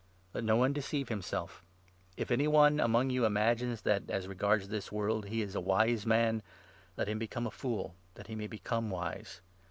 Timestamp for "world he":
4.91-5.43